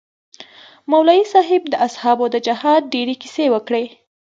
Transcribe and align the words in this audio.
مولوي 0.91 1.23
صاحب 1.33 1.61
د 1.69 1.73
اصحابو 1.87 2.25
د 2.31 2.35
جهاد 2.47 2.81
ډېرې 2.93 3.15
كيسې 3.21 3.45
وكړې. 3.53 3.85